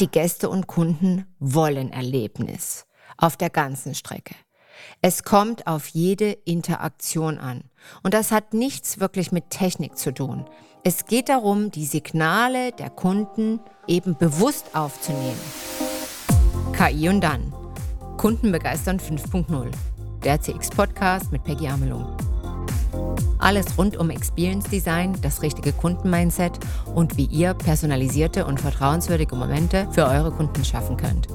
Die 0.00 0.08
Gäste 0.08 0.48
und 0.48 0.68
Kunden 0.68 1.26
wollen 1.40 1.90
Erlebnis 1.90 2.86
auf 3.16 3.36
der 3.36 3.50
ganzen 3.50 3.96
Strecke. 3.96 4.36
Es 5.02 5.24
kommt 5.24 5.66
auf 5.66 5.88
jede 5.88 6.30
Interaktion 6.30 7.36
an. 7.36 7.64
Und 8.04 8.14
das 8.14 8.30
hat 8.30 8.54
nichts 8.54 9.00
wirklich 9.00 9.32
mit 9.32 9.50
Technik 9.50 9.98
zu 9.98 10.14
tun. 10.14 10.48
Es 10.84 11.06
geht 11.06 11.28
darum, 11.28 11.72
die 11.72 11.84
Signale 11.84 12.70
der 12.70 12.90
Kunden 12.90 13.58
eben 13.88 14.16
bewusst 14.16 14.76
aufzunehmen. 14.76 15.40
KI 16.72 17.08
und 17.08 17.20
dann. 17.20 17.52
Kunden 18.18 18.52
begeistern 18.52 19.00
5.0. 19.00 19.72
Der 20.22 20.40
CX-Podcast 20.40 21.32
mit 21.32 21.42
Peggy 21.42 21.66
Amelung. 21.66 22.16
Alles 23.38 23.78
rund 23.78 23.96
um 23.96 24.10
Experience 24.10 24.68
Design, 24.68 25.16
das 25.22 25.42
richtige 25.42 25.72
Kundenmindset 25.72 26.58
und 26.94 27.16
wie 27.16 27.26
ihr 27.26 27.54
personalisierte 27.54 28.44
und 28.44 28.60
vertrauenswürdige 28.60 29.36
Momente 29.36 29.88
für 29.92 30.06
eure 30.06 30.30
Kunden 30.30 30.64
schaffen 30.64 30.96
könnt. 30.96 31.28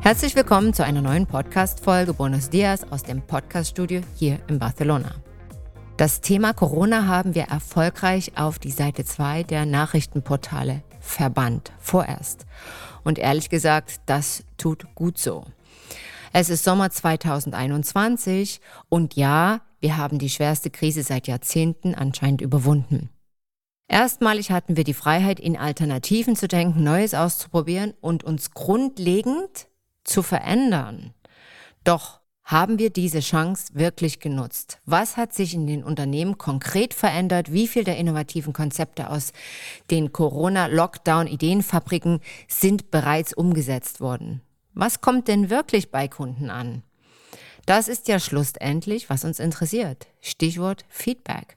Herzlich 0.00 0.34
willkommen 0.34 0.74
zu 0.74 0.84
einer 0.84 1.00
neuen 1.00 1.26
Podcast-Folge 1.26 2.14
Buenos 2.14 2.50
Dias 2.50 2.90
aus 2.90 3.02
dem 3.04 3.22
Podcast-Studio 3.22 4.00
hier 4.16 4.40
in 4.48 4.58
Barcelona. 4.58 5.14
Das 5.96 6.20
Thema 6.20 6.52
Corona 6.52 7.06
haben 7.06 7.36
wir 7.36 7.44
erfolgreich 7.44 8.32
auf 8.36 8.58
die 8.58 8.72
Seite 8.72 9.04
2 9.04 9.44
der 9.44 9.66
Nachrichtenportale 9.66 10.82
verbannt, 10.98 11.70
vorerst. 11.78 12.46
Und 13.04 13.18
ehrlich 13.18 13.50
gesagt, 13.50 14.00
das 14.06 14.42
tut 14.56 14.86
gut 14.94 15.18
so. 15.18 15.44
Es 16.34 16.48
ist 16.48 16.64
Sommer 16.64 16.88
2021 16.88 18.62
und 18.88 19.16
ja, 19.16 19.60
wir 19.80 19.98
haben 19.98 20.18
die 20.18 20.30
schwerste 20.30 20.70
Krise 20.70 21.02
seit 21.02 21.26
Jahrzehnten 21.26 21.94
anscheinend 21.94 22.40
überwunden. 22.40 23.10
Erstmalig 23.86 24.50
hatten 24.50 24.78
wir 24.78 24.84
die 24.84 24.94
Freiheit, 24.94 25.38
in 25.38 25.58
Alternativen 25.58 26.34
zu 26.34 26.48
denken, 26.48 26.82
Neues 26.82 27.12
auszuprobieren 27.12 27.92
und 28.00 28.24
uns 28.24 28.52
grundlegend 28.52 29.68
zu 30.04 30.22
verändern. 30.22 31.12
Doch 31.84 32.22
haben 32.44 32.78
wir 32.78 32.88
diese 32.88 33.20
Chance 33.20 33.74
wirklich 33.74 34.18
genutzt? 34.18 34.80
Was 34.86 35.18
hat 35.18 35.34
sich 35.34 35.52
in 35.52 35.66
den 35.66 35.84
Unternehmen 35.84 36.38
konkret 36.38 36.94
verändert? 36.94 37.52
Wie 37.52 37.68
viel 37.68 37.84
der 37.84 37.98
innovativen 37.98 38.54
Konzepte 38.54 39.10
aus 39.10 39.34
den 39.90 40.12
Corona-Lockdown-Ideenfabriken 40.12 42.20
sind 42.48 42.90
bereits 42.90 43.34
umgesetzt 43.34 44.00
worden? 44.00 44.40
Was 44.74 45.00
kommt 45.00 45.28
denn 45.28 45.50
wirklich 45.50 45.90
bei 45.90 46.08
Kunden 46.08 46.50
an? 46.50 46.82
Das 47.66 47.88
ist 47.88 48.08
ja 48.08 48.18
schlussendlich, 48.18 49.10
was 49.10 49.24
uns 49.24 49.38
interessiert. 49.38 50.06
Stichwort 50.20 50.84
Feedback. 50.88 51.56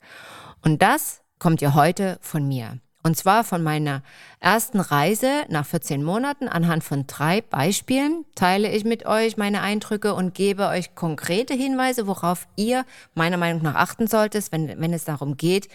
Und 0.61 0.81
das 0.81 1.21
kommt 1.39 1.61
ja 1.61 1.73
heute 1.73 2.17
von 2.21 2.47
mir. 2.47 2.79
Und 3.03 3.15
zwar 3.15 3.43
von 3.43 3.61
meiner 3.61 4.01
ersten 4.39 4.79
Reise 4.79 5.45
nach 5.49 5.65
14 5.65 6.03
Monaten. 6.03 6.47
Anhand 6.47 6.83
von 6.83 7.05
drei 7.05 7.41
Beispielen 7.41 8.25
teile 8.33 8.71
ich 8.71 8.83
mit 8.83 9.05
euch 9.05 9.37
meine 9.37 9.61
Eindrücke 9.61 10.15
und 10.15 10.33
gebe 10.33 10.67
euch 10.67 10.95
konkrete 10.95 11.53
Hinweise, 11.53 12.07
worauf 12.07 12.47
ihr 12.55 12.83
meiner 13.13 13.37
Meinung 13.37 13.61
nach 13.61 13.75
achten 13.75 14.07
solltet, 14.07 14.51
wenn, 14.51 14.81
wenn 14.81 14.91
es 14.91 15.05
darum 15.05 15.37
geht, 15.37 15.69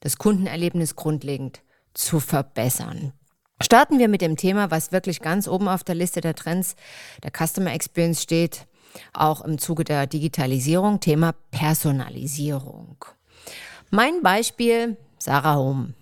das 0.00 0.18
Kundenerlebnis 0.18 0.96
grundlegend 0.96 1.62
zu 1.94 2.20
verbessern. 2.20 3.14
Starten 3.62 3.98
wir 3.98 4.08
mit 4.08 4.22
dem 4.22 4.36
Thema, 4.36 4.70
was 4.70 4.90
wirklich 4.90 5.20
ganz 5.20 5.46
oben 5.46 5.68
auf 5.68 5.84
der 5.84 5.94
Liste 5.94 6.20
der 6.20 6.34
Trends 6.34 6.76
der 7.22 7.30
Customer 7.30 7.72
Experience 7.72 8.22
steht, 8.22 8.66
auch 9.12 9.42
im 9.42 9.58
Zuge 9.58 9.84
der 9.84 10.06
Digitalisierung, 10.06 11.00
Thema 11.00 11.34
Personalisierung. 11.50 13.04
Mein 13.90 14.22
Beispiel, 14.22 14.96
Sarah 15.18 15.56
Home. 15.56 15.92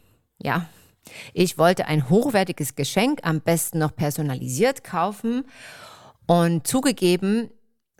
Ja, 0.40 0.68
ich 1.32 1.58
wollte 1.58 1.86
ein 1.86 2.08
hochwertiges 2.08 2.76
Geschenk, 2.76 3.20
am 3.22 3.40
besten 3.40 3.78
noch 3.78 3.94
personalisiert 3.96 4.84
kaufen 4.84 5.44
und 6.26 6.66
zugegeben, 6.66 7.50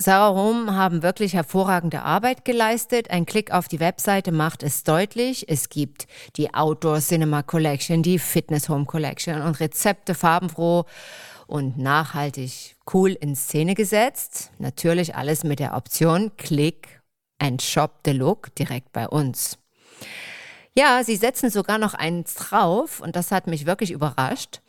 Sarah 0.00 0.32
Home 0.32 0.76
haben 0.76 1.02
wirklich 1.02 1.34
hervorragende 1.34 2.02
Arbeit 2.02 2.44
geleistet. 2.44 3.10
Ein 3.10 3.26
Klick 3.26 3.50
auf 3.50 3.66
die 3.66 3.80
Webseite 3.80 4.30
macht 4.30 4.62
es 4.62 4.84
deutlich. 4.84 5.48
Es 5.48 5.70
gibt 5.70 6.06
die 6.36 6.54
Outdoor 6.54 7.00
Cinema 7.00 7.42
Collection, 7.42 8.04
die 8.04 8.20
Fitness 8.20 8.68
Home 8.68 8.84
Collection 8.84 9.42
und 9.42 9.58
Rezepte 9.58 10.14
farbenfroh 10.14 10.84
und 11.48 11.78
nachhaltig 11.78 12.76
cool 12.94 13.10
in 13.10 13.34
Szene 13.34 13.74
gesetzt. 13.74 14.52
Natürlich 14.58 15.16
alles 15.16 15.42
mit 15.42 15.58
der 15.58 15.74
Option 15.74 16.30
Klick 16.36 17.02
and 17.40 17.60
Shop 17.60 18.02
the 18.04 18.12
Look 18.12 18.54
direkt 18.54 18.92
bei 18.92 19.08
uns. 19.08 19.58
Ja, 20.76 21.02
sie 21.02 21.16
setzen 21.16 21.50
sogar 21.50 21.78
noch 21.78 21.94
eins 21.94 22.36
drauf 22.36 23.00
und 23.00 23.16
das 23.16 23.32
hat 23.32 23.48
mich 23.48 23.66
wirklich 23.66 23.90
überrascht. 23.90 24.60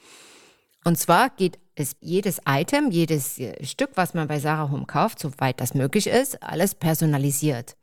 Und 0.89 0.95
zwar 0.95 1.29
geht 1.29 1.59
es 1.75 1.97
jedes 1.99 2.41
Item, 2.47 2.89
jedes 2.89 3.37
äh, 3.37 3.63
Stück, 3.63 3.91
was 3.93 4.15
man 4.15 4.27
bei 4.27 4.39
Sarah 4.39 4.71
Home 4.71 4.87
kauft, 4.87 5.19
soweit 5.19 5.61
das 5.61 5.75
möglich 5.75 6.07
ist, 6.07 6.41
alles 6.41 6.73
personalisiert. 6.73 7.77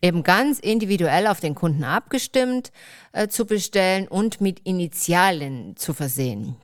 Eben 0.00 0.22
ganz 0.22 0.60
individuell 0.60 1.26
auf 1.26 1.40
den 1.40 1.56
Kunden 1.56 1.82
abgestimmt 1.82 2.70
äh, 3.10 3.26
zu 3.26 3.46
bestellen 3.46 4.06
und 4.06 4.40
mit 4.40 4.60
Initialen 4.60 5.76
zu 5.76 5.92
versehen. 5.92 6.54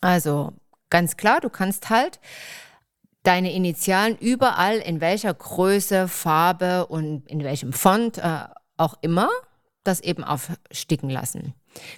Also 0.00 0.54
ganz 0.90 1.16
klar, 1.16 1.40
du 1.40 1.50
kannst 1.50 1.88
halt 1.88 2.18
deine 3.22 3.52
Initialen 3.52 4.18
überall 4.18 4.78
in 4.78 5.00
welcher 5.00 5.34
Größe, 5.34 6.08
Farbe 6.08 6.86
und 6.86 7.28
in 7.30 7.44
welchem 7.44 7.72
Font 7.72 8.18
äh, 8.18 8.40
auch 8.76 8.96
immer 9.02 9.30
das 9.84 10.00
eben 10.00 10.24
aufsticken 10.24 11.10
lassen. 11.10 11.54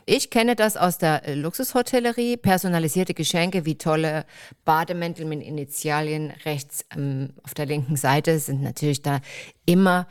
Ich 0.07 0.31
kenne 0.31 0.57
das 0.57 0.77
aus 0.77 0.99
der 0.99 1.27
äh, 1.27 1.35
Luxushotellerie, 1.35 2.37
personalisierte 2.37 3.15
Geschenke 3.15 3.65
wie 3.65 3.77
tolle 3.77 4.25
Bademäntel 4.65 5.27
mit 5.27 5.43
Initialien 5.43 6.33
rechts 6.45 6.85
ähm, 6.97 7.35
auf 7.43 7.55
der 7.55 7.67
linken 7.67 7.97
Seite 7.97 8.39
sind 8.39 8.63
natürlich 8.63 9.03
da 9.03 9.21
immer, 9.67 10.07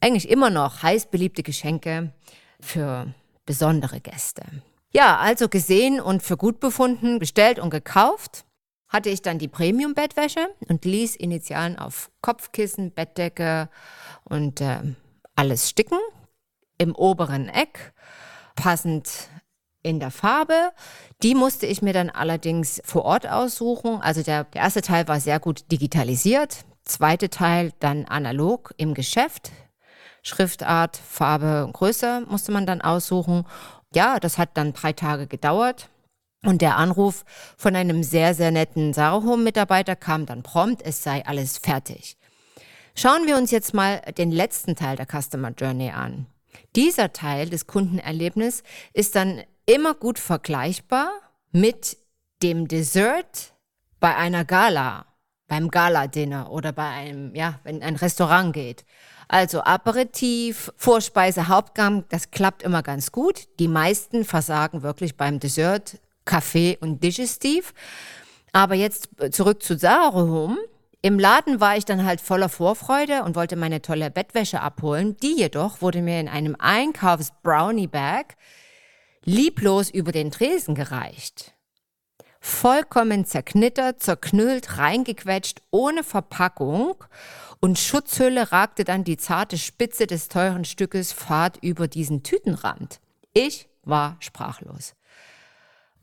eigentlich 0.00 0.28
immer 0.28 0.50
noch 0.50 0.82
heiß 0.82 1.06
beliebte 1.06 1.42
Geschenke 1.42 2.12
für 2.60 3.12
besondere 3.44 4.00
Gäste. 4.00 4.42
Ja, 4.92 5.18
also 5.18 5.48
gesehen 5.48 6.00
und 6.00 6.22
für 6.22 6.36
gut 6.36 6.60
befunden, 6.60 7.18
bestellt 7.18 7.58
und 7.58 7.70
gekauft 7.70 8.44
hatte 8.88 9.10
ich 9.10 9.20
dann 9.22 9.38
die 9.38 9.48
Premium-Bettwäsche 9.48 10.48
und 10.68 10.84
ließ 10.84 11.16
Initialen 11.16 11.78
auf 11.78 12.10
Kopfkissen, 12.22 12.92
Bettdecke 12.92 13.68
und 14.24 14.60
äh, 14.60 14.80
alles 15.34 15.68
sticken 15.68 15.98
im 16.78 16.94
oberen 16.94 17.48
Eck, 17.48 17.92
passend 18.56 19.28
in 19.82 20.00
der 20.00 20.10
Farbe. 20.10 20.72
Die 21.22 21.34
musste 21.34 21.66
ich 21.66 21.80
mir 21.80 21.92
dann 21.92 22.10
allerdings 22.10 22.82
vor 22.84 23.04
Ort 23.04 23.28
aussuchen. 23.28 24.00
Also 24.02 24.22
der, 24.22 24.44
der 24.44 24.62
erste 24.62 24.82
Teil 24.82 25.06
war 25.06 25.20
sehr 25.20 25.38
gut 25.38 25.70
digitalisiert, 25.70 26.64
zweite 26.84 27.30
Teil 27.30 27.72
dann 27.78 28.04
analog 28.04 28.74
im 28.76 28.94
Geschäft. 28.94 29.52
Schriftart, 30.22 30.96
Farbe 30.96 31.64
und 31.64 31.72
Größe 31.72 32.24
musste 32.28 32.50
man 32.50 32.66
dann 32.66 32.80
aussuchen. 32.80 33.46
Ja, 33.94 34.18
das 34.18 34.38
hat 34.38 34.50
dann 34.54 34.72
drei 34.72 34.92
Tage 34.92 35.28
gedauert. 35.28 35.88
Und 36.44 36.62
der 36.62 36.76
Anruf 36.76 37.24
von 37.56 37.74
einem 37.76 38.02
sehr, 38.02 38.34
sehr 38.34 38.50
netten 38.50 38.92
Sarahome-Mitarbeiter 38.92 39.96
kam 39.96 40.26
dann 40.26 40.42
prompt, 40.42 40.82
es 40.82 41.02
sei 41.02 41.24
alles 41.24 41.58
fertig. 41.58 42.16
Schauen 42.94 43.26
wir 43.26 43.36
uns 43.36 43.50
jetzt 43.50 43.74
mal 43.74 44.00
den 44.16 44.30
letzten 44.30 44.76
Teil 44.76 44.96
der 44.96 45.06
Customer 45.06 45.50
Journey 45.50 45.90
an. 45.90 46.26
Dieser 46.74 47.12
Teil 47.12 47.48
des 47.50 47.66
Kundenerlebnisses 47.66 48.62
ist 48.92 49.14
dann 49.14 49.42
immer 49.66 49.94
gut 49.94 50.18
vergleichbar 50.18 51.10
mit 51.52 51.96
dem 52.42 52.68
Dessert 52.68 53.54
bei 54.00 54.14
einer 54.14 54.44
Gala, 54.44 55.06
beim 55.48 55.70
Gala-Dinner 55.70 56.50
oder 56.50 56.72
bei 56.72 56.88
einem, 56.88 57.34
ja, 57.34 57.60
wenn 57.64 57.82
ein 57.82 57.96
Restaurant 57.96 58.52
geht. 58.52 58.84
Also 59.28 59.62
Aperitif, 59.62 60.72
Vorspeise, 60.76 61.48
Hauptgang, 61.48 62.04
das 62.10 62.30
klappt 62.30 62.62
immer 62.62 62.82
ganz 62.82 63.10
gut. 63.10 63.48
Die 63.58 63.68
meisten 63.68 64.24
versagen 64.24 64.82
wirklich 64.82 65.16
beim 65.16 65.40
Dessert, 65.40 65.98
Kaffee 66.24 66.78
und 66.80 67.02
Digestiv. 67.02 67.74
Aber 68.52 68.74
jetzt 68.74 69.08
zurück 69.32 69.62
zu 69.62 69.76
Sarum. 69.76 70.58
Im 71.06 71.20
Laden 71.20 71.60
war 71.60 71.76
ich 71.76 71.84
dann 71.84 72.04
halt 72.04 72.20
voller 72.20 72.48
Vorfreude 72.48 73.22
und 73.22 73.36
wollte 73.36 73.54
meine 73.54 73.80
tolle 73.80 74.10
Bettwäsche 74.10 74.60
abholen. 74.60 75.16
Die 75.18 75.36
jedoch 75.36 75.80
wurde 75.80 76.02
mir 76.02 76.18
in 76.18 76.28
einem 76.28 76.56
Einkaufs-Brownie-Bag 76.58 78.34
lieblos 79.24 79.88
über 79.88 80.10
den 80.10 80.32
Tresen 80.32 80.74
gereicht. 80.74 81.54
Vollkommen 82.40 83.24
zerknittert, 83.24 84.02
zerknüllt, 84.02 84.78
reingequetscht, 84.78 85.62
ohne 85.70 86.02
Verpackung 86.02 86.96
und 87.60 87.78
Schutzhülle 87.78 88.50
ragte 88.50 88.82
dann 88.82 89.04
die 89.04 89.16
zarte 89.16 89.58
Spitze 89.58 90.08
des 90.08 90.26
teuren 90.26 90.64
Stückes 90.64 91.12
Fahrt 91.12 91.58
über 91.62 91.86
diesen 91.86 92.24
Tütenrand. 92.24 92.98
Ich 93.32 93.68
war 93.84 94.16
sprachlos. 94.18 94.96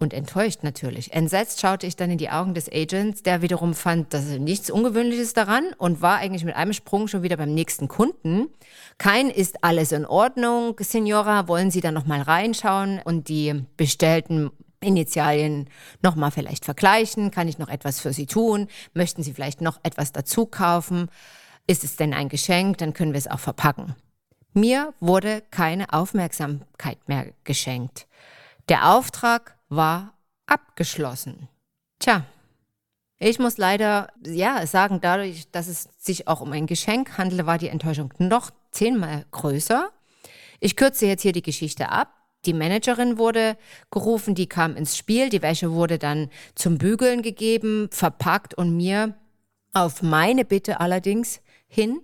Und 0.03 0.13
enttäuscht 0.13 0.59
natürlich. 0.61 1.13
Entsetzt 1.13 1.61
schaute 1.61 1.87
ich 1.87 1.95
dann 1.95 2.11
in 2.11 2.19
die 2.19 2.29
Augen 2.29 2.53
des 2.53 2.71
Agents, 2.71 3.23
der 3.23 3.41
wiederum 3.41 3.73
fand, 3.73 4.13
dass 4.13 4.25
nichts 4.25 4.69
Ungewöhnliches 4.69 5.33
daran 5.33 5.73
und 5.77 6.01
war 6.01 6.17
eigentlich 6.17 6.43
mit 6.43 6.55
einem 6.55 6.73
Sprung 6.73 7.07
schon 7.07 7.23
wieder 7.23 7.37
beim 7.37 7.53
nächsten 7.53 7.87
Kunden. 7.87 8.49
Kein 8.99 9.29
ist 9.29 9.63
alles 9.63 9.91
in 9.91 10.05
Ordnung, 10.05 10.75
Signora, 10.79 11.47
wollen 11.47 11.71
Sie 11.71 11.81
da 11.81 11.91
nochmal 11.91 12.21
reinschauen 12.21 12.99
und 13.03 13.29
die 13.29 13.63
bestellten 13.77 14.51
Initialien 14.81 15.69
nochmal 16.01 16.31
vielleicht 16.31 16.65
vergleichen? 16.65 17.31
Kann 17.31 17.47
ich 17.47 17.57
noch 17.57 17.69
etwas 17.69 17.99
für 17.99 18.13
Sie 18.13 18.25
tun? 18.25 18.67
Möchten 18.93 19.23
Sie 19.23 19.33
vielleicht 19.33 19.61
noch 19.61 19.79
etwas 19.83 20.11
dazu 20.11 20.45
kaufen? 20.45 21.09
Ist 21.65 21.83
es 21.83 21.95
denn 21.95 22.13
ein 22.13 22.29
Geschenk? 22.29 22.77
Dann 22.77 22.93
können 22.93 23.13
wir 23.13 23.17
es 23.17 23.27
auch 23.27 23.39
verpacken. 23.39 23.95
Mir 24.53 24.93
wurde 24.99 25.41
keine 25.49 25.91
Aufmerksamkeit 25.93 26.99
mehr 27.07 27.27
geschenkt. 27.43 28.05
Der 28.69 28.93
Auftrag 28.93 29.57
war 29.75 30.13
abgeschlossen. 30.45 31.47
Tja, 31.99 32.25
ich 33.19 33.39
muss 33.39 33.57
leider 33.57 34.09
ja 34.25 34.65
sagen, 34.67 34.99
dadurch, 35.01 35.49
dass 35.51 35.67
es 35.67 35.87
sich 35.97 36.27
auch 36.27 36.41
um 36.41 36.51
ein 36.51 36.67
Geschenk 36.67 37.17
handelte, 37.17 37.45
war 37.45 37.57
die 37.57 37.69
Enttäuschung 37.69 38.13
noch 38.17 38.51
zehnmal 38.71 39.25
größer. 39.31 39.89
Ich 40.59 40.75
kürze 40.75 41.05
jetzt 41.05 41.21
hier 41.21 41.31
die 41.31 41.41
Geschichte 41.41 41.89
ab. 41.89 42.09
Die 42.45 42.53
Managerin 42.53 43.17
wurde 43.17 43.57
gerufen, 43.89 44.35
die 44.35 44.47
kam 44.47 44.75
ins 44.75 44.97
Spiel, 44.97 45.29
die 45.29 45.41
Wäsche 45.41 45.71
wurde 45.71 45.97
dann 45.97 46.29
zum 46.55 46.77
Bügeln 46.77 47.21
gegeben, 47.21 47.87
verpackt 47.91 48.53
und 48.53 48.75
mir 48.75 49.13
auf 49.71 50.01
meine 50.01 50.43
Bitte 50.43 50.81
allerdings 50.81 51.41
hin 51.67 52.01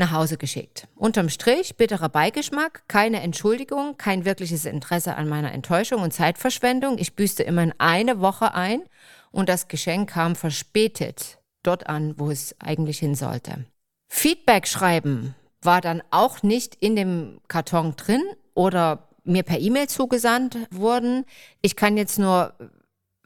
nach 0.00 0.10
Hause 0.10 0.36
geschickt. 0.36 0.88
Unterm 0.96 1.28
Strich 1.28 1.76
bitterer 1.76 2.08
Beigeschmack, 2.08 2.82
keine 2.88 3.20
Entschuldigung, 3.20 3.96
kein 3.96 4.24
wirkliches 4.24 4.64
Interesse 4.64 5.14
an 5.14 5.28
meiner 5.28 5.52
Enttäuschung 5.52 6.02
und 6.02 6.12
Zeitverschwendung. 6.12 6.98
Ich 6.98 7.14
büßte 7.14 7.44
immerhin 7.44 7.74
eine 7.78 8.20
Woche 8.20 8.54
ein 8.54 8.82
und 9.30 9.48
das 9.48 9.68
Geschenk 9.68 10.10
kam 10.10 10.34
verspätet 10.34 11.38
dort 11.62 11.86
an, 11.86 12.14
wo 12.18 12.30
es 12.30 12.56
eigentlich 12.58 12.98
hin 12.98 13.14
sollte. 13.14 13.64
Feedback 14.08 14.66
schreiben 14.66 15.36
war 15.62 15.80
dann 15.80 16.02
auch 16.10 16.42
nicht 16.42 16.74
in 16.74 16.96
dem 16.96 17.40
Karton 17.46 17.94
drin 17.96 18.22
oder 18.54 19.08
mir 19.24 19.42
per 19.42 19.60
E-Mail 19.60 19.88
zugesandt 19.88 20.56
wurden. 20.70 21.24
Ich 21.62 21.76
kann 21.76 21.96
jetzt 21.96 22.18
nur 22.18 22.54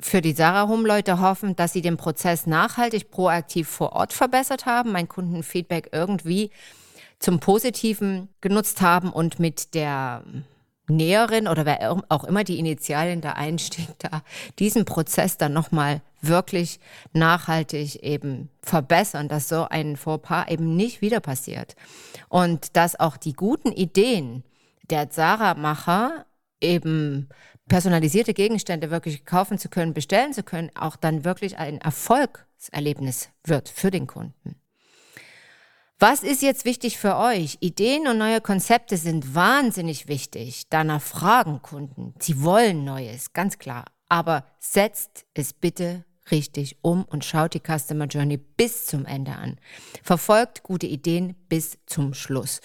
für 0.01 0.21
die 0.21 0.33
Sarah 0.33 0.69
Hum 0.69 0.85
Leute 0.85 1.21
hoffen, 1.21 1.57
dass 1.57 1.73
sie 1.73 1.83
den 1.83 1.97
Prozess 1.97 2.47
nachhaltig 2.47 3.11
proaktiv 3.11 3.69
vor 3.69 3.93
Ort 3.93 4.13
verbessert 4.13 4.67
haben, 4.67 4.93
mein 4.93 5.09
Kundenfeedback 5.09 5.91
irgendwie 5.93 6.51
zum 7.19 7.41
Positiven 7.41 8.29
genutzt 8.41 8.83
haben 8.83 9.11
und 9.11 9.39
mit 9.39 9.75
der 9.75 10.25
Näherin 10.89 11.49
oder 11.49 11.65
wer 11.65 11.97
auch 12.09 12.25
immer 12.25 12.45
die 12.45 12.59
Initialien 12.59 13.21
da 13.21 13.33
einstehen, 13.33 13.89
da 13.99 14.23
diesen 14.59 14.85
Prozess 14.85 15.39
dann 15.39 15.53
nochmal 15.53 16.03
wirklich 16.21 16.81
nachhaltig 17.13 18.03
eben 18.03 18.51
verbessern, 18.63 19.29
dass 19.29 19.49
so 19.49 19.67
ein 19.69 19.97
Fauxpas 19.97 20.49
eben 20.49 20.77
nicht 20.77 21.01
wieder 21.01 21.21
passiert. 21.21 21.77
Und 22.29 22.77
dass 22.77 22.99
auch 22.99 23.17
die 23.17 23.33
guten 23.33 23.73
Ideen 23.73 24.45
der 24.91 25.09
Zara-Macher 25.09 26.27
eben 26.61 27.29
personalisierte 27.69 28.35
Gegenstände 28.35 28.91
wirklich 28.91 29.25
kaufen 29.25 29.59
zu 29.59 29.69
können, 29.69 29.95
bestellen 29.95 30.33
zu 30.33 30.43
können, 30.43 30.71
auch 30.75 30.97
dann 30.97 31.25
wirklich 31.25 31.59
ein 31.59 31.79
Erfolgserlebnis 31.81 33.31
wird 33.45 33.69
für 33.69 33.91
den 33.91 34.07
Kunden. 34.07 34.57
Was 35.99 36.23
ist 36.23 36.43
jetzt 36.43 36.65
wichtig 36.65 36.99
für 36.99 37.17
euch? 37.17 37.59
Ideen 37.61 38.09
und 38.09 38.19
neue 38.19 38.41
Konzepte 38.41 38.97
sind 38.97 39.35
wahnsinnig 39.35 40.09
wichtig. 40.09 40.65
Danach 40.69 41.01
fragen 41.01 41.63
Kunden. 41.63 42.15
Sie 42.19 42.43
wollen 42.43 42.85
Neues, 42.85 43.33
ganz 43.33 43.59
klar. 43.59 43.87
Aber 44.09 44.45
setzt 44.59 45.25
es 45.35 45.53
bitte 45.53 46.05
richtig 46.31 46.77
um 46.83 47.05
und 47.05 47.25
schaut 47.25 47.55
die 47.55 47.61
Customer 47.61 48.07
Journey 48.07 48.37
bis 48.37 48.87
zum 48.87 49.07
Ende 49.07 49.33
an. 49.33 49.59
Verfolgt 50.03 50.63
gute 50.63 50.87
Ideen 50.87 51.37
bis 51.49 51.79
zum 51.87 52.13
Schluss. 52.13 52.61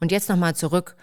Und 0.00 0.12
jetzt 0.12 0.28
nochmal 0.28 0.56
zurück 0.56 0.96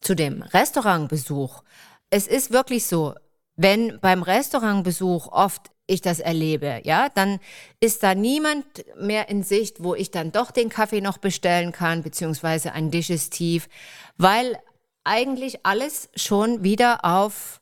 zu 0.00 0.14
dem 0.14 0.42
Restaurantbesuch. 0.42 1.62
Es 2.10 2.26
ist 2.26 2.50
wirklich 2.50 2.86
so, 2.86 3.14
wenn 3.56 4.00
beim 4.00 4.22
Restaurantbesuch 4.22 5.28
oft 5.28 5.70
ich 5.86 6.00
das 6.00 6.20
erlebe, 6.20 6.80
ja, 6.84 7.08
dann 7.08 7.40
ist 7.80 8.02
da 8.02 8.14
niemand 8.14 8.64
mehr 8.96 9.28
in 9.28 9.42
Sicht, 9.42 9.82
wo 9.82 9.94
ich 9.94 10.10
dann 10.10 10.32
doch 10.32 10.50
den 10.50 10.68
Kaffee 10.68 11.00
noch 11.00 11.18
bestellen 11.18 11.72
kann, 11.72 12.02
beziehungsweise 12.02 12.72
ein 12.72 12.90
Digestiv, 12.90 13.68
weil 14.16 14.58
eigentlich 15.04 15.64
alles 15.64 16.08
schon 16.14 16.62
wieder 16.62 17.04
auf 17.04 17.60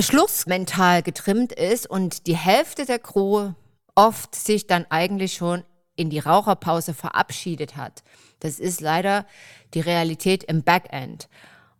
Schluss 0.00 0.46
mental 0.46 1.02
getrimmt 1.02 1.52
ist 1.52 1.88
und 1.88 2.26
die 2.26 2.36
Hälfte 2.36 2.84
der 2.84 2.98
Crew 2.98 3.52
oft 3.94 4.34
sich 4.34 4.66
dann 4.66 4.86
eigentlich 4.90 5.34
schon 5.34 5.64
in 5.96 6.10
die 6.10 6.20
Raucherpause 6.20 6.94
verabschiedet 6.94 7.76
hat. 7.76 8.02
Das 8.40 8.60
ist 8.60 8.80
leider 8.80 9.26
die 9.74 9.80
Realität 9.80 10.44
im 10.44 10.62
Backend. 10.62 11.28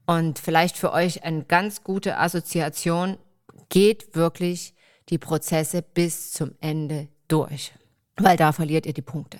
Und 0.09 0.39
vielleicht 0.39 0.79
für 0.79 0.95
euch 0.95 1.23
eine 1.23 1.45
ganz 1.45 1.85
gute 1.85 2.17
Assoziation, 2.17 3.19
geht 3.69 4.17
wirklich 4.17 4.73
die 5.11 5.19
Prozesse 5.19 5.83
bis 5.83 6.33
zum 6.33 6.55
Ende 6.63 7.09
durch, 7.29 7.75
weil 8.17 8.39
da 8.39 8.53
verliert 8.53 8.87
ihr 8.87 8.95
die 8.95 9.03
Punkte. 9.03 9.39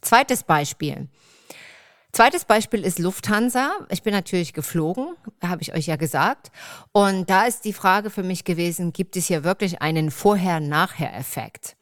Zweites 0.00 0.42
Beispiel. 0.42 1.06
Zweites 2.10 2.44
Beispiel 2.44 2.82
ist 2.82 2.98
Lufthansa. 2.98 3.70
Ich 3.88 4.02
bin 4.02 4.12
natürlich 4.14 4.52
geflogen, 4.52 5.14
habe 5.40 5.62
ich 5.62 5.72
euch 5.72 5.86
ja 5.86 5.94
gesagt. 5.94 6.50
Und 6.90 7.30
da 7.30 7.44
ist 7.44 7.64
die 7.64 7.72
Frage 7.72 8.10
für 8.10 8.24
mich 8.24 8.42
gewesen, 8.42 8.92
gibt 8.92 9.16
es 9.16 9.26
hier 9.26 9.44
wirklich 9.44 9.80
einen 9.80 10.10
Vorher-Nachher-Effekt? 10.10 11.76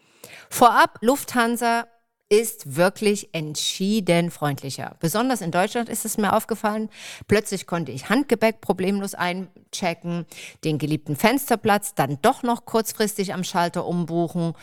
Vorab, 0.50 0.98
Lufthansa 1.00 1.86
ist 2.28 2.76
wirklich 2.76 3.32
entschieden 3.32 4.30
freundlicher. 4.30 4.96
Besonders 4.98 5.40
in 5.40 5.52
Deutschland 5.52 5.88
ist 5.88 6.04
es 6.04 6.18
mir 6.18 6.32
aufgefallen. 6.32 6.88
Plötzlich 7.28 7.66
konnte 7.66 7.92
ich 7.92 8.08
Handgepäck 8.08 8.60
problemlos 8.60 9.14
einchecken, 9.14 10.26
den 10.64 10.78
geliebten 10.78 11.14
Fensterplatz 11.14 11.94
dann 11.94 12.18
doch 12.22 12.42
noch 12.42 12.64
kurzfristig 12.64 13.32
am 13.32 13.44
Schalter 13.44 13.86
umbuchen 13.86 14.54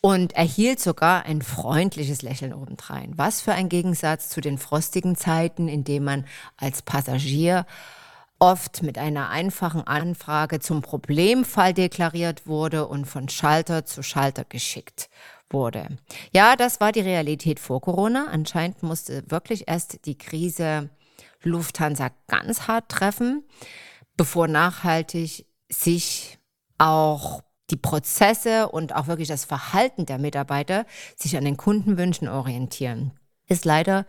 und 0.00 0.32
erhielt 0.34 0.80
sogar 0.80 1.24
ein 1.24 1.42
freundliches 1.42 2.22
Lächeln 2.22 2.54
obendrein. 2.54 3.12
Was 3.16 3.42
für 3.42 3.52
ein 3.52 3.68
Gegensatz 3.68 4.30
zu 4.30 4.40
den 4.40 4.56
frostigen 4.56 5.16
Zeiten, 5.16 5.68
in 5.68 5.84
denen 5.84 6.04
man 6.04 6.26
als 6.56 6.80
Passagier 6.82 7.66
oft 8.38 8.82
mit 8.82 8.98
einer 8.98 9.28
einfachen 9.28 9.86
Anfrage 9.86 10.58
zum 10.58 10.82
Problemfall 10.82 11.74
deklariert 11.74 12.46
wurde 12.46 12.86
und 12.86 13.04
von 13.04 13.28
Schalter 13.28 13.84
zu 13.84 14.02
Schalter 14.02 14.44
geschickt 14.44 15.08
wurde. 15.54 15.88
Ja, 16.32 16.56
das 16.56 16.80
war 16.80 16.92
die 16.92 17.00
Realität 17.00 17.58
vor 17.58 17.80
Corona. 17.80 18.26
Anscheinend 18.30 18.82
musste 18.82 19.22
wirklich 19.30 19.64
erst 19.66 20.04
die 20.04 20.18
Krise 20.18 20.90
Lufthansa 21.42 22.10
ganz 22.26 22.68
hart 22.68 22.90
treffen, 22.90 23.44
bevor 24.16 24.48
nachhaltig 24.48 25.46
sich 25.70 26.38
auch 26.78 27.42
die 27.70 27.76
Prozesse 27.76 28.68
und 28.68 28.94
auch 28.94 29.06
wirklich 29.06 29.28
das 29.28 29.44
Verhalten 29.44 30.06
der 30.06 30.18
Mitarbeiter 30.18 30.84
sich 31.16 31.36
an 31.36 31.44
den 31.44 31.56
Kundenwünschen 31.56 32.28
orientieren. 32.28 33.12
Ist 33.48 33.64
leider 33.64 34.06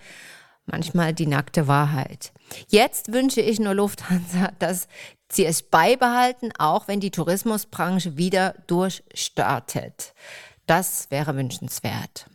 manchmal 0.66 1.14
die 1.14 1.28
nackte 1.28 1.68
Wahrheit. 1.68 2.34
Jetzt 2.68 3.14
wünsche 3.14 3.42
ich 3.42 3.60
nur 3.60 3.74
Lufthansa, 3.74 4.52
dass 4.60 4.88
sie 5.30 5.46
es 5.46 5.64
beibehalten, 5.64 6.52
auch 6.58 6.88
wenn 6.88 7.00
die 7.00 7.12
Tourismusbranche 7.12 8.18
wieder 8.18 8.56
durchstartet. 8.68 10.14
Das 10.66 11.12
wäre 11.12 11.36
wünschenswert. 11.36 12.28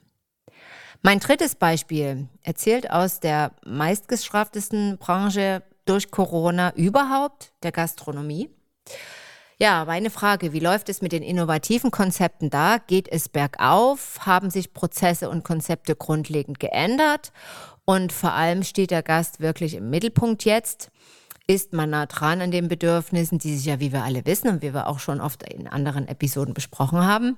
Mein 1.03 1.19
drittes 1.19 1.55
Beispiel 1.55 2.29
erzählt 2.43 2.91
aus 2.91 3.21
der 3.21 3.53
meistgestraftesten 3.65 4.99
Branche 4.99 5.63
durch 5.87 6.11
Corona 6.11 6.75
überhaupt, 6.75 7.53
der 7.63 7.73
Gastronomie. 7.73 8.51
Ja, 9.59 9.85
meine 9.85 10.11
Frage, 10.11 10.53
wie 10.53 10.61
läuft 10.61 10.89
es 10.89 11.03
mit 11.03 11.13
den 11.13 11.23
innovativen 11.23 11.91
Konzepten 11.91 12.49
da? 12.49 12.79
Geht 12.79 13.09
es 13.09 13.29
bergauf? 13.29 14.21
Haben 14.25 14.51
sich 14.51 14.73
Prozesse 14.73 15.29
und 15.29 15.45
Konzepte 15.45 15.97
grundlegend 15.97 16.61
geändert? 16.61 17.33
Und 17.85 18.13
vor 18.13 18.33
allem 18.33 18.63
steht 18.63 18.91
der 18.91 19.03
Gast 19.03 19.41
wirklich 19.41 19.75
im 19.75 19.91
Mittelpunkt 19.91 20.45
jetzt? 20.45 20.91
Ist 21.47 21.73
man 21.73 21.91
nah 21.91 22.07
dran 22.07 22.41
an 22.41 22.53
den 22.53 22.69
Bedürfnissen, 22.69 23.39
die 23.39 23.57
sich 23.57 23.67
ja, 23.67 23.81
wie 23.81 23.93
wir 23.93 24.05
alle 24.05 24.25
wissen 24.25 24.49
und 24.49 24.63
wie 24.63 24.73
wir 24.73 24.87
auch 24.87 24.99
schon 24.99 25.21
oft 25.21 25.43
in 25.43 25.67
anderen 25.67 26.07
Episoden 26.09 26.55
besprochen 26.55 27.05
haben? 27.05 27.37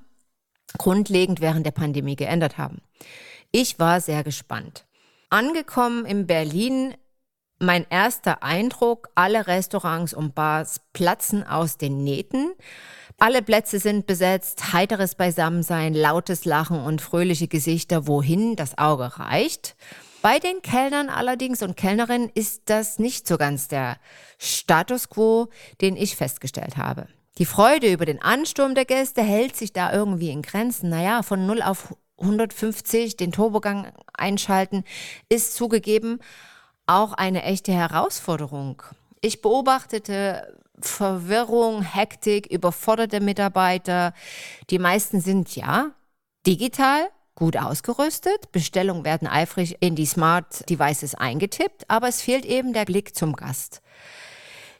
Grundlegend 0.77 1.41
während 1.41 1.65
der 1.65 1.71
Pandemie 1.71 2.15
geändert 2.15 2.57
haben. 2.57 2.81
Ich 3.51 3.79
war 3.79 4.01
sehr 4.01 4.23
gespannt. 4.23 4.85
Angekommen 5.29 6.05
in 6.05 6.27
Berlin, 6.27 6.95
mein 7.59 7.85
erster 7.89 8.43
Eindruck, 8.43 9.09
alle 9.15 9.47
Restaurants 9.47 10.13
und 10.13 10.35
Bars 10.35 10.81
platzen 10.93 11.43
aus 11.45 11.77
den 11.77 12.03
Nähten. 12.03 12.53
Alle 13.19 13.41
Plätze 13.41 13.79
sind 13.79 14.05
besetzt, 14.05 14.73
heiteres 14.73 15.15
Beisammensein, 15.15 15.93
lautes 15.93 16.45
Lachen 16.45 16.79
und 16.79 17.01
fröhliche 17.01 17.47
Gesichter, 17.47 18.07
wohin 18.07 18.55
das 18.55 18.77
Auge 18.77 19.19
reicht. 19.19 19.75
Bei 20.21 20.39
den 20.39 20.61
Kellnern 20.61 21.09
allerdings 21.09 21.61
und 21.61 21.77
Kellnerinnen 21.77 22.29
ist 22.33 22.63
das 22.65 22.97
nicht 22.97 23.27
so 23.27 23.37
ganz 23.37 23.67
der 23.67 23.97
Status 24.37 25.09
quo, 25.09 25.49
den 25.81 25.95
ich 25.95 26.15
festgestellt 26.15 26.77
habe. 26.77 27.07
Die 27.39 27.45
Freude 27.45 27.91
über 27.91 28.05
den 28.05 28.21
Ansturm 28.21 28.75
der 28.75 28.85
Gäste 28.85 29.23
hält 29.23 29.55
sich 29.55 29.73
da 29.73 29.91
irgendwie 29.91 30.29
in 30.29 30.43
Grenzen. 30.43 30.89
Naja, 30.89 31.23
von 31.23 31.45
0 31.47 31.63
auf 31.63 31.95
150 32.19 33.17
den 33.17 33.31
Turbogang 33.31 33.91
einschalten 34.13 34.83
ist 35.29 35.55
zugegeben 35.55 36.19
auch 36.85 37.13
eine 37.13 37.43
echte 37.43 37.71
Herausforderung. 37.71 38.83
Ich 39.21 39.41
beobachtete 39.41 40.57
Verwirrung, 40.79 41.81
Hektik, 41.81 42.47
überforderte 42.51 43.19
Mitarbeiter. 43.19 44.13
Die 44.69 44.79
meisten 44.79 45.21
sind 45.21 45.55
ja 45.55 45.91
digital, 46.45 47.07
gut 47.35 47.57
ausgerüstet. 47.57 48.51
Bestellungen 48.51 49.05
werden 49.05 49.27
eifrig 49.27 49.77
in 49.79 49.95
die 49.95 50.05
Smart 50.05 50.69
Devices 50.69 51.15
eingetippt, 51.15 51.89
aber 51.89 52.09
es 52.09 52.21
fehlt 52.21 52.45
eben 52.45 52.73
der 52.73 52.85
Blick 52.85 53.15
zum 53.15 53.33
Gast. 53.33 53.81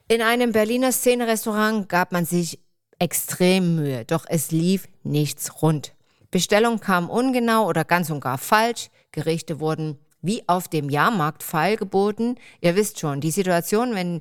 In 0.10 0.22
einem 0.22 0.52
Berliner 0.52 0.92
Szenerestaurant 0.92 1.88
gab 1.88 2.12
man 2.12 2.26
sich 2.26 2.60
extrem 3.00 3.76
Mühe, 3.78 4.04
doch 4.06 4.26
es 4.28 4.52
lief 4.52 4.88
nichts 5.04 5.62
rund. 5.62 5.94
Bestellungen 6.30 6.82
kamen 6.82 7.10
ungenau 7.10 7.68
oder 7.68 7.86
ganz 7.86 8.10
und 8.10 8.20
gar 8.20 8.38
falsch. 8.38 8.90
Gerichte 9.12 9.60
wurden 9.60 9.98
wie 10.22 10.44
auf 10.48 10.68
dem 10.68 10.90
Jahrmarkt 10.90 11.42
feilgeboten. 11.42 12.38
Ihr 12.60 12.76
wisst 12.76 13.00
schon, 13.00 13.22
die 13.22 13.32
Situation, 13.32 13.96
wenn 13.96 14.20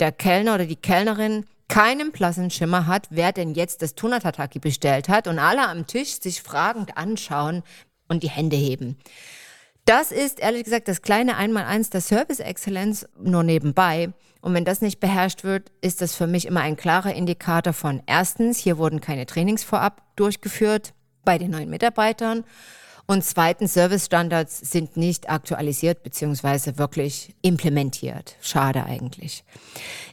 der 0.00 0.10
Kellner 0.10 0.54
oder 0.54 0.66
die 0.66 0.76
Kellnerin 0.76 1.44
keinen 1.68 2.10
blassen 2.10 2.50
Schimmer 2.50 2.86
hat, 2.86 3.06
wer 3.10 3.32
denn 3.32 3.54
jetzt 3.54 3.82
das 3.82 3.94
Tuna 3.94 4.18
Tataki 4.18 4.58
bestellt 4.58 5.08
hat 5.08 5.28
und 5.28 5.38
alle 5.38 5.68
am 5.68 5.86
Tisch 5.86 6.20
sich 6.20 6.42
fragend 6.42 6.96
anschauen 6.96 7.62
und 8.08 8.24
die 8.24 8.30
Hände 8.30 8.56
heben. 8.56 8.98
Das 9.90 10.12
ist 10.12 10.38
ehrlich 10.38 10.62
gesagt 10.62 10.86
das 10.86 11.02
kleine 11.02 11.36
Einmaleins 11.36 11.90
der 11.90 12.00
Service 12.00 12.38
Exzellenz 12.38 13.08
nur 13.18 13.42
nebenbei. 13.42 14.12
Und 14.40 14.54
wenn 14.54 14.64
das 14.64 14.82
nicht 14.82 15.00
beherrscht 15.00 15.42
wird, 15.42 15.72
ist 15.80 16.00
das 16.00 16.14
für 16.14 16.28
mich 16.28 16.46
immer 16.46 16.60
ein 16.60 16.76
klarer 16.76 17.12
Indikator 17.12 17.72
von 17.72 18.00
erstens, 18.06 18.58
hier 18.58 18.78
wurden 18.78 19.00
keine 19.00 19.26
Trainings 19.26 19.64
vorab 19.64 20.00
durchgeführt 20.14 20.94
bei 21.24 21.38
den 21.38 21.50
neuen 21.50 21.68
Mitarbeitern 21.68 22.44
und 23.08 23.24
zweitens, 23.24 23.74
Servicestandards 23.74 24.60
sind 24.60 24.96
nicht 24.96 25.28
aktualisiert 25.28 26.04
bzw. 26.04 26.78
wirklich 26.78 27.34
implementiert. 27.42 28.36
Schade 28.40 28.84
eigentlich. 28.84 29.42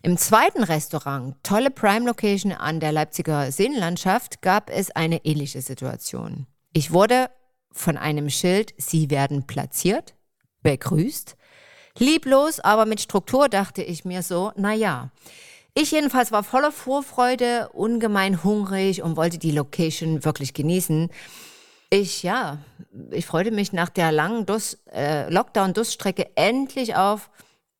Im 0.01 0.17
zweiten 0.17 0.63
Restaurant, 0.63 1.35
tolle 1.43 1.69
Prime 1.69 2.07
Location 2.07 2.51
an 2.51 2.79
der 2.79 2.93
Leipziger 2.93 3.51
Seenlandschaft, 3.51 4.41
gab 4.41 4.71
es 4.71 4.89
eine 4.89 5.23
ähnliche 5.23 5.61
Situation. 5.61 6.47
Ich 6.73 6.91
wurde 6.91 7.29
von 7.77 7.97
einem 7.97 8.29
Schild 8.29 8.73
Sie 8.77 9.09
werden 9.09 9.47
platziert, 9.47 10.15
begrüßt. 10.63 11.35
Lieblos, 11.99 12.59
aber 12.59 12.85
mit 12.85 13.01
Struktur 13.01 13.49
dachte 13.49 13.81
ich 13.81 14.05
mir 14.05 14.21
so, 14.21 14.51
na 14.55 14.73
ja. 14.73 15.11
Ich 15.73 15.91
jedenfalls 15.91 16.31
war 16.31 16.43
voller 16.43 16.71
Vorfreude, 16.71 17.69
ungemein 17.69 18.43
hungrig 18.43 19.03
und 19.03 19.15
wollte 19.15 19.37
die 19.37 19.51
Location 19.51 20.25
wirklich 20.25 20.53
genießen. 20.53 21.09
Ich, 21.89 22.23
ja, 22.23 22.57
ich 23.11 23.25
freute 23.25 23.51
mich 23.51 23.73
nach 23.73 23.89
der 23.89 24.11
langen 24.11 24.45
äh, 24.91 25.29
Lockdown-Durststrecke 25.29 26.35
endlich 26.35 26.95
auf 26.95 27.29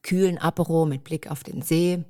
kühlen 0.04 0.38
Apero 0.38 0.86
mit 0.86 1.04
Blick 1.04 1.30
auf 1.30 1.44
den 1.44 1.62
See. 1.62 2.04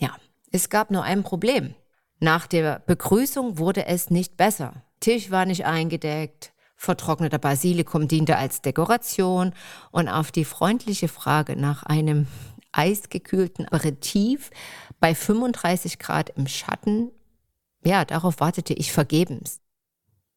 Ja, 0.00 0.16
es 0.50 0.70
gab 0.70 0.90
nur 0.90 1.02
ein 1.02 1.22
Problem. 1.22 1.74
Nach 2.20 2.46
der 2.46 2.80
Begrüßung 2.80 3.58
wurde 3.58 3.86
es 3.86 4.10
nicht 4.10 4.36
besser. 4.36 4.82
Tisch 5.00 5.30
war 5.30 5.44
nicht 5.44 5.66
eingedeckt, 5.66 6.53
vertrockneter 6.84 7.38
Basilikum 7.38 8.08
diente 8.08 8.36
als 8.36 8.62
Dekoration 8.62 9.52
und 9.90 10.08
auf 10.08 10.30
die 10.30 10.44
freundliche 10.44 11.08
Frage 11.08 11.56
nach 11.56 11.82
einem 11.82 12.26
eisgekühlten 12.72 13.66
Aperitif 13.66 14.50
bei 15.00 15.14
35 15.14 15.98
Grad 15.98 16.30
im 16.30 16.46
Schatten, 16.46 17.10
ja, 17.84 18.04
darauf 18.04 18.40
wartete 18.40 18.74
ich 18.74 18.92
vergebens. 18.92 19.60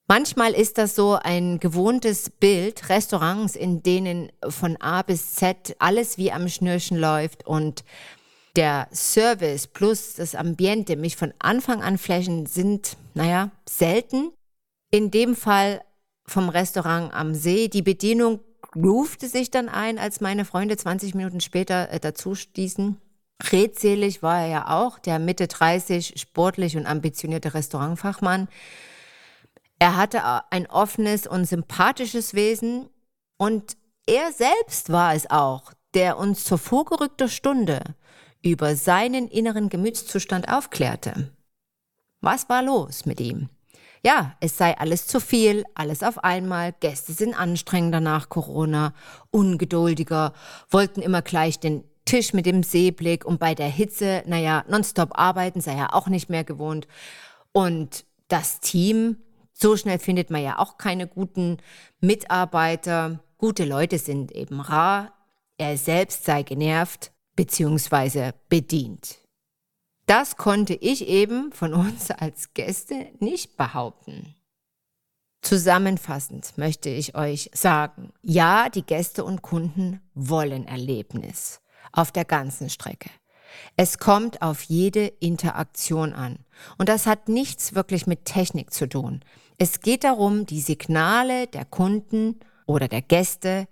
Manchmal 0.10 0.54
ist 0.54 0.78
das 0.78 0.96
so 0.96 1.20
ein 1.22 1.60
gewohntes 1.60 2.30
Bild, 2.30 2.88
Restaurants, 2.88 3.56
in 3.56 3.84
denen 3.84 4.32
von 4.48 4.78
A 4.78 5.02
bis 5.02 5.36
Z 5.36 5.76
alles 5.80 6.18
wie 6.18 6.32
am 6.32 6.48
Schnürchen 6.48 6.98
läuft 6.98 7.46
und 7.46 7.84
der 8.56 8.88
Service 8.94 9.68
plus 9.68 10.16
das 10.16 10.34
Ambiente 10.34 10.96
mich 10.96 11.18
von 11.18 11.34
Anfang 11.40 11.84
an 11.84 11.98
flächen 11.98 12.46
sind, 12.46 12.98
naja, 13.14 13.52
selten. 13.68 14.32
In 14.92 15.12
dem 15.12 15.36
Fall 15.36 15.82
vom 16.28 16.50
Restaurant 16.50 17.14
am 17.14 17.34
See. 17.34 17.68
Die 17.68 17.82
Bedienung 17.82 18.40
groovte 18.62 19.28
sich 19.28 19.50
dann 19.50 19.70
ein, 19.70 19.98
als 19.98 20.22
meine 20.22 20.46
Freunde 20.46 20.78
20 20.78 21.16
Minuten 21.16 21.42
später 21.42 21.90
äh, 21.92 22.00
dazu 22.00 22.36
stießen. 22.36 22.98
Redselig 23.52 24.24
war 24.24 24.42
er 24.42 24.48
ja 24.48 24.68
auch, 24.70 25.00
der 25.00 25.20
Mitte 25.20 25.48
30, 25.48 26.20
sportlich 26.20 26.76
und 26.76 26.88
ambitionierte 26.88 27.54
Restaurantfachmann. 27.54 28.48
Er 29.80 29.96
hatte 29.96 30.22
ein 30.52 30.66
offenes 30.68 31.28
und 31.28 31.46
sympathisches 31.46 32.34
Wesen 32.34 32.90
und 33.38 33.78
er 34.08 34.32
selbst 34.32 34.92
war 34.92 35.14
es 35.14 35.30
auch, 35.30 35.72
der 35.94 36.18
uns 36.18 36.44
zur 36.44 36.58
vorgerückter 36.58 37.28
Stunde 37.28 37.82
über 38.42 38.76
seinen 38.76 39.28
inneren 39.28 39.70
Gemütszustand 39.70 40.50
aufklärte. 40.50 41.32
Was 42.22 42.50
war 42.50 42.64
los 42.64 43.06
mit 43.06 43.20
ihm? 43.20 43.50
Ja, 44.04 44.36
es 44.40 44.58
sei 44.58 44.78
alles 44.78 45.08
zu 45.08 45.20
viel, 45.20 45.64
alles 45.76 46.04
auf 46.04 46.24
einmal, 46.24 46.74
Gäste 46.80 47.14
sind 47.14 47.34
anstrengender 47.34 48.00
nach 48.00 48.30
Corona, 48.30 48.94
ungeduldiger, 49.32 50.34
wollten 50.70 51.02
immer 51.02 51.22
gleich 51.22 51.60
den 51.60 51.84
Tisch 52.06 52.34
mit 52.34 52.46
dem 52.46 52.64
Seeblick 52.64 53.26
und 53.26 53.40
bei 53.40 53.54
der 53.54 53.68
Hitze, 53.68 54.24
naja, 54.26 54.64
nonstop 54.70 55.20
arbeiten 55.20 55.60
sei 55.60 55.74
er 55.74 55.94
auch 55.94 56.08
nicht 56.08 56.30
mehr 56.30 56.46
gewohnt. 56.46 56.88
Und 57.52 58.06
das 58.30 58.62
Team 58.62 59.18
so 59.60 59.76
schnell 59.76 60.00
findet 60.00 60.30
man 60.30 60.44
ja 60.44 60.60
auch 60.60 60.78
keine 60.78 61.08
guten 61.08 61.58
Mitarbeiter. 62.00 63.20
Gute 63.38 63.66
Leute 63.66 63.98
sind 63.98 64.32
eben 64.32 64.62
rar. 64.62 65.14
Er 65.58 65.78
selbst 65.78 66.26
sei 66.26 66.44
genervt 66.44 67.12
bzw. 67.36 68.32
bedient. 68.50 69.18
Das 70.08 70.38
konnte 70.38 70.74
ich 70.74 71.08
eben 71.08 71.52
von 71.52 71.74
uns 71.74 72.10
als 72.12 72.54
Gäste 72.54 73.10
nicht 73.20 73.58
behaupten. 73.58 74.34
Zusammenfassend 75.42 76.58
möchte 76.58 76.90
ich 76.90 77.16
euch 77.16 77.52
sagen, 77.54 78.12
ja, 78.24 78.70
die 78.70 78.82
Gäste 78.82 79.24
und 79.24 79.44
Kunden 79.44 80.02
wollen 80.16 80.66
Erlebnis 80.66 81.62
auf 81.92 82.12
der 82.12 82.26
ganzen 82.26 82.70
Strecke. 82.70 83.10
Es 83.76 83.98
kommt 83.98 84.42
auf 84.42 84.64
jede 84.64 85.06
Interaktion 85.06 86.14
an. 86.14 86.40
Und 86.78 86.90
das 86.90 87.06
hat 87.06 87.30
nichts 87.30 87.76
wirklich 87.76 88.08
mit 88.08 88.26
Technik 88.26 88.74
zu 88.74 88.90
tun. 88.90 89.24
Es 89.58 89.80
geht 89.80 90.04
darum, 90.04 90.46
die 90.46 90.60
Signale 90.60 91.48
der 91.48 91.66
Kunden 91.66 92.40
oder 92.66 92.88
der 92.88 93.02
Gäste 93.02 93.68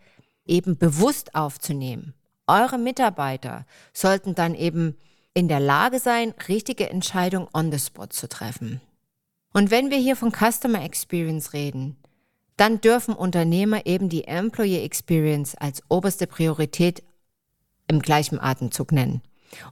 eben 0.46 0.78
bewusst 0.78 1.36
aufzunehmen. 1.36 2.14
Eure 2.48 2.78
Mitarbeiter 2.78 3.66
sollten 3.92 4.36
dann 4.36 4.56
eben 4.56 4.96
in 5.36 5.48
der 5.50 5.60
Lage 5.60 6.00
sein, 6.00 6.34
richtige 6.48 6.90
Entscheidungen 6.90 7.48
on 7.54 7.72
the 7.72 7.78
spot 7.78 8.08
zu 8.08 8.28
treffen. 8.28 8.82
Und 9.54 9.70
wenn 9.70 9.92
wir 9.92 9.98
hier 9.98 10.16
von 10.16 10.32
Customer 10.32 10.84
Experience 10.84 11.54
reden, 11.54 11.98
dann 12.58 12.80
dürfen 12.80 13.14
Unternehmer 13.14 13.86
eben 13.86 14.10
die 14.10 14.24
Employee 14.24 14.84
Experience 14.84 15.54
als 15.56 15.84
oberste 15.90 16.26
Priorität 16.26 17.04
im 17.88 18.00
gleichen 18.00 18.40
Atemzug 18.40 18.94
nennen. 18.94 19.22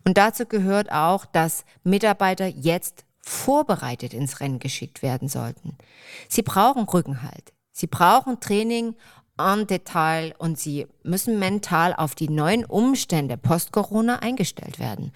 Und 0.03 0.17
dazu 0.17 0.45
gehört 0.45 0.91
auch, 0.91 1.25
dass 1.25 1.63
Mitarbeiter 1.83 2.45
jetzt 2.47 3.05
vorbereitet 3.21 4.13
ins 4.13 4.41
Rennen 4.41 4.59
geschickt 4.59 5.01
werden 5.01 5.29
sollten. 5.29 5.77
Sie 6.27 6.41
brauchen 6.41 6.83
Rückenhalt. 6.83 7.53
Sie 7.71 7.87
brauchen 7.87 8.41
Training 8.41 8.95
en 9.37 9.65
Detail 9.65 10.35
und 10.37 10.59
sie 10.59 10.87
müssen 11.03 11.39
mental 11.39 11.93
auf 11.95 12.15
die 12.15 12.29
neuen 12.29 12.65
Umstände 12.65 13.37
post-Corona 13.37 14.19
eingestellt 14.19 14.77
werden. 14.77 15.13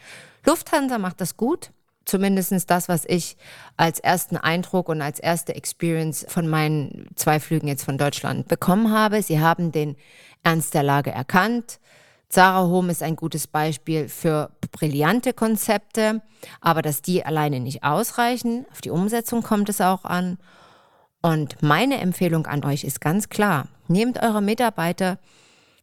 Lufthansa 0.48 0.98
macht 0.98 1.22
das 1.22 1.38
gut. 1.38 1.72
Zumindest 2.06 2.72
das, 2.72 2.88
was 2.88 3.04
ich 3.06 3.36
als 3.76 4.00
ersten 4.00 4.38
Eindruck 4.38 4.88
und 4.88 5.02
als 5.02 5.20
erste 5.20 5.54
Experience 5.56 6.26
von 6.30 6.48
meinen 6.48 7.10
zwei 7.16 7.42
Flügen 7.42 7.68
jetzt 7.68 7.84
von 7.84 7.98
Deutschland 7.98 8.48
bekommen 8.48 8.94
habe. 8.94 9.22
Sie 9.22 9.42
haben 9.42 9.74
den 9.74 9.98
Ernst 10.42 10.74
der 10.74 10.84
Lage 10.84 11.12
erkannt. 11.12 11.82
Zara 12.30 12.66
Home 12.66 12.94
ist 12.94 13.04
ein 13.04 13.18
gutes 13.18 13.48
Beispiel 13.48 14.08
für 14.08 14.52
brillante 14.72 15.34
Konzepte, 15.34 16.22
aber 16.62 16.82
dass 16.82 17.02
die 17.02 17.26
alleine 17.26 17.60
nicht 17.60 17.84
ausreichen, 17.84 18.66
auf 18.72 18.80
die 18.80 18.90
Umsetzung 18.90 19.44
kommt 19.44 19.68
es 19.68 19.82
auch 19.82 20.06
an. 20.06 20.38
Und 21.22 21.62
meine 21.62 22.00
Empfehlung 22.00 22.46
an 22.46 22.64
euch 22.64 22.86
ist 22.86 23.02
ganz 23.02 23.28
klar, 23.28 23.68
nehmt 23.90 24.22
eure 24.22 24.42
Mitarbeiter 24.42 25.20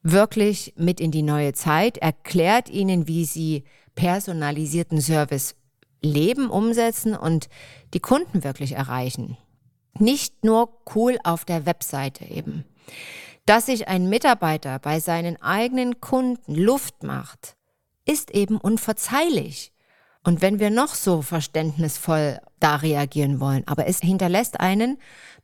wirklich 0.02 0.75
mit 0.76 1.00
in 1.00 1.11
die 1.11 1.23
neue 1.23 1.54
Zeit, 1.54 1.99
erklärt 1.99 2.68
ihnen, 2.71 3.09
wie 3.09 3.25
sie 3.25 3.64
personalisierten 3.94 5.00
Service 5.00 5.54
leben, 6.02 6.50
umsetzen 6.50 7.16
und 7.16 7.48
die 7.94 8.00
Kunden 8.00 8.44
wirklich 8.44 8.72
erreichen. 8.72 9.36
Nicht 9.98 10.44
nur 10.44 10.80
cool 10.94 11.18
auf 11.24 11.44
der 11.44 11.66
Webseite 11.66 12.24
eben. 12.24 12.64
Dass 13.46 13.66
sich 13.66 13.88
ein 13.88 14.08
Mitarbeiter 14.08 14.78
bei 14.78 15.00
seinen 15.00 15.40
eigenen 15.40 16.00
Kunden 16.00 16.54
Luft 16.54 17.02
macht, 17.02 17.56
ist 18.04 18.30
eben 18.30 18.58
unverzeihlich. 18.58 19.72
Und 20.22 20.40
wenn 20.40 20.58
wir 20.58 20.70
noch 20.70 20.94
so 20.94 21.20
verständnisvoll 21.20 22.40
da 22.58 22.76
reagieren 22.76 23.40
wollen, 23.40 23.62
aber 23.66 23.86
es 23.86 24.00
hinterlässt 24.00 24.60
einen 24.60 24.98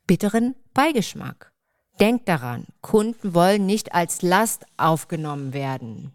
bitteren 0.07 0.57
Beigeschmack. 0.73 1.53
Denkt 2.01 2.29
daran, 2.29 2.67
Kunden 2.81 3.35
wollen 3.35 3.67
nicht 3.67 3.95
als 3.95 4.23
Last 4.23 4.65
aufgenommen 4.79 5.53
werden. 5.53 6.13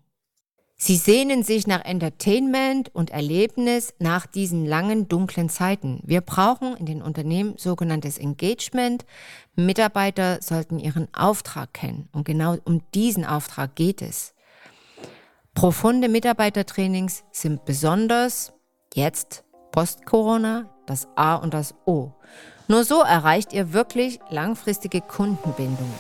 Sie 0.86 0.98
sehnen 0.98 1.42
sich 1.42 1.66
nach 1.66 1.84
Entertainment 1.84 2.94
und 2.94 3.10
Erlebnis 3.10 3.96
nach 3.98 4.28
diesen 4.28 4.68
langen, 4.68 5.08
dunklen 5.08 5.50
Zeiten. 5.50 6.00
Wir 6.04 6.22
brauchen 6.22 6.78
in 6.78 6.86
den 6.86 7.02
Unternehmen 7.02 7.58
sogenanntes 7.58 8.20
Engagement. 8.20 9.04
Mitarbeiter 9.56 10.38
sollten 10.44 10.78
ihren 10.78 11.12
Auftrag 11.12 11.74
kennen. 11.74 12.08
Und 12.12 12.24
genau 12.24 12.58
um 12.66 12.84
diesen 12.94 13.26
Auftrag 13.26 13.74
geht 13.74 14.04
es. 14.04 14.36
Profunde 15.56 16.08
Mitarbeitertrainings 16.08 17.24
sind 17.32 17.66
besonders 17.66 18.54
jetzt 18.94 19.44
post-Corona 19.72 20.70
das 20.86 21.08
A 21.16 21.34
und 21.34 21.56
das 21.56 21.74
O. 21.88 22.12
Nur 22.68 22.84
so 22.84 23.02
erreicht 23.02 23.54
ihr 23.54 23.74
wirklich 23.74 24.20
langfristige 24.30 25.02
Kundenbindungen. 25.02 25.96